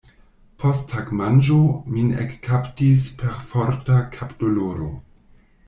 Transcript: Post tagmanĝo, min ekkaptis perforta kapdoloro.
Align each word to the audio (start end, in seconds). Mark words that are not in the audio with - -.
Post 0.61 0.87
tagmanĝo, 0.93 1.57
min 1.97 2.09
ekkaptis 2.25 3.05
perforta 3.21 3.99
kapdoloro. 4.19 4.93